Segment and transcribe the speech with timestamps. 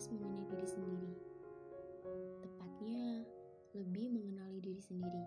[0.00, 1.12] membahas mengenai diri sendiri.
[2.40, 3.20] Tepatnya,
[3.76, 5.24] lebih mengenali diri sendiri.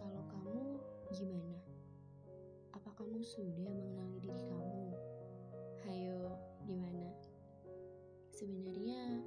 [0.00, 0.80] Kalau kamu
[1.12, 1.60] gimana?
[2.72, 4.96] Apa kamu sudah mengenali diri kamu?
[5.84, 7.12] Hayo, gimana?
[8.32, 9.20] Sebenarnya,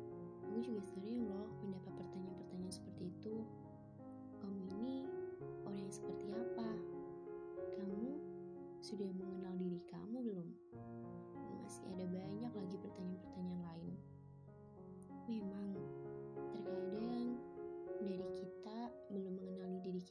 [0.49, 3.45] aku juga sering loh mendapat pertanyaan-pertanyaan seperti itu.
[4.41, 5.05] Kamu ini
[5.61, 6.73] orang yang seperti apa?
[7.77, 8.17] Kamu
[8.81, 9.42] sudah mengenal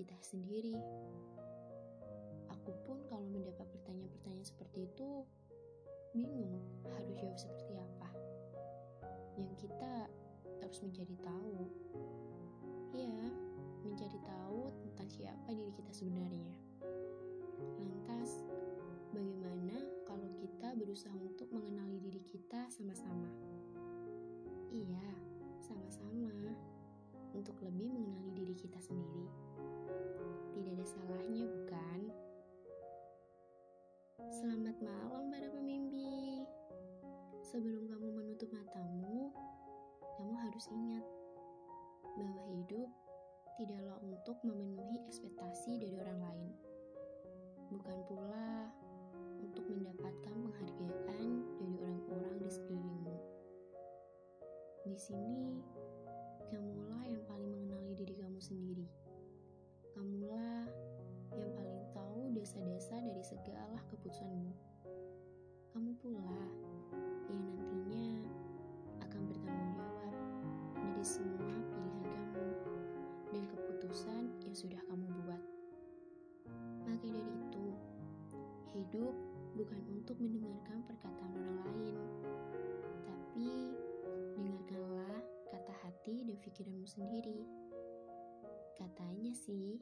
[0.03, 0.75] kita sendiri.
[2.51, 5.23] Aku pun kalau mendapat pertanyaan-pertanyaan seperti itu,
[6.11, 6.59] bingung
[6.91, 8.11] harus jawab seperti apa.
[9.39, 10.11] Yang kita
[10.59, 11.71] terus mencari tahu.
[12.99, 13.31] Ya,
[13.87, 16.51] mencari tahu tentang siapa diri kita sebenarnya.
[17.79, 18.43] Lantas,
[19.15, 23.31] bagaimana kalau kita berusaha untuk mengenali diri kita sama-sama?
[24.75, 25.07] Iya,
[25.63, 26.59] sama-sama.
[27.33, 29.52] Untuk lebih mengenali diri kita sendiri.
[30.53, 32.01] Tidak ada salahnya, bukan?
[34.29, 36.45] Selamat malam para pemimpi.
[37.41, 39.33] Sebelum kamu menutup matamu,
[40.21, 41.07] kamu harus ingat
[42.21, 42.89] bahwa hidup
[43.57, 46.53] tidaklah untuk memenuhi ekspektasi dari orang lain.
[47.73, 48.69] Bukan pula
[49.41, 53.17] untuk mendapatkan penghargaan dari orang-orang di sekelilingmu.
[54.85, 55.52] Di sini,
[64.13, 64.53] keputusanmu.
[65.73, 66.37] Kamu pula
[67.33, 68.21] yang nantinya
[69.09, 70.15] akan bertanggung jawab
[70.77, 72.69] dari semua pilihan kamu
[73.33, 75.43] dan keputusan yang sudah kamu buat.
[76.85, 77.67] Maka dari itu,
[78.77, 79.17] hidup
[79.57, 81.97] bukan untuk mendengarkan perkataan orang lain,
[83.09, 83.73] tapi
[84.37, 87.49] dengarkanlah kata hati dan pikiranmu sendiri.
[88.77, 89.81] Katanya sih,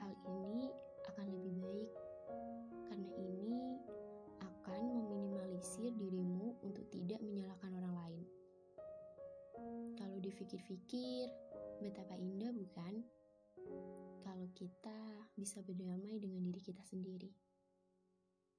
[0.00, 0.72] hal ini
[1.04, 2.11] akan lebih baik
[10.42, 11.30] dipikir-pikir,
[11.78, 12.98] betapa indah bukan?
[14.26, 17.30] Kalau kita bisa berdamai dengan diri kita sendiri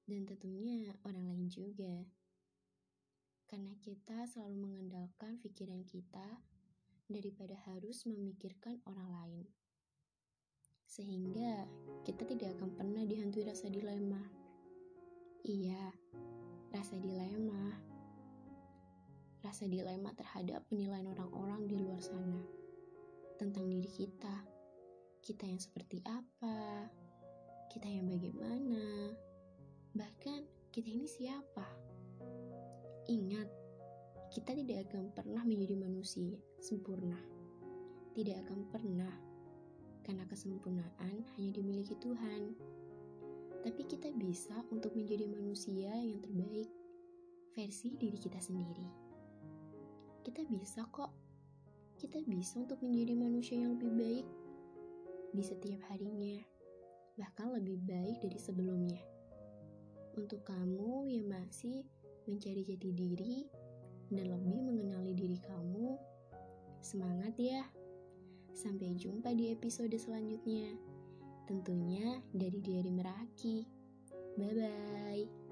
[0.08, 2.08] dan tentunya orang lain juga.
[3.44, 6.40] Karena kita selalu mengandalkan pikiran kita
[7.04, 9.46] daripada harus memikirkan orang lain.
[10.88, 11.68] Sehingga
[12.08, 14.24] kita tidak akan pernah dihantui rasa dilema.
[15.44, 15.92] Iya,
[16.72, 17.93] rasa dilema.
[19.54, 22.42] Rasa dilema terhadap penilaian orang-orang di luar sana
[23.38, 24.42] tentang diri kita.
[25.22, 26.90] Kita yang seperti apa?
[27.70, 29.14] Kita yang bagaimana?
[29.94, 31.62] Bahkan kita ini siapa?
[33.06, 33.46] Ingat,
[34.34, 37.22] kita tidak akan pernah menjadi manusia sempurna.
[38.10, 39.14] Tidak akan pernah,
[40.02, 42.58] karena kesempurnaan hanya dimiliki Tuhan.
[43.62, 46.74] Tapi kita bisa untuk menjadi manusia yang terbaik,
[47.54, 49.03] versi diri kita sendiri.
[50.24, 51.12] Kita bisa kok,
[52.00, 54.26] kita bisa untuk menjadi manusia yang lebih baik
[55.36, 56.40] di setiap harinya,
[57.20, 59.04] bahkan lebih baik dari sebelumnya.
[60.16, 61.84] Untuk kamu yang masih
[62.24, 63.36] mencari jati diri
[64.08, 66.00] dan lebih mengenali diri kamu,
[66.80, 67.68] semangat ya!
[68.56, 70.72] Sampai jumpa di episode selanjutnya.
[71.44, 73.66] Tentunya dari Diari Meraki.
[74.40, 75.43] Bye bye.